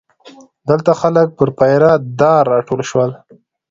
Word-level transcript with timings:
دلته 0.69 0.91
خلک 1.01 1.27
پر 1.37 1.49
پیره 1.57 1.91
دار 2.19 2.43
راټول 2.53 2.81
شول. 2.89 3.11